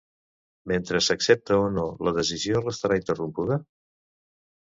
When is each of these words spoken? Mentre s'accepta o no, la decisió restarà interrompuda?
Mentre 0.69 1.01
s'accepta 1.07 1.59
o 1.65 1.67
no, 1.75 1.83
la 2.07 2.15
decisió 2.17 2.63
restarà 2.65 2.99
interrompuda? 3.01 3.59